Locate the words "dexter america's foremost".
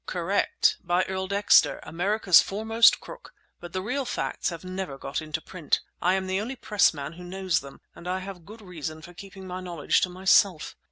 1.27-2.99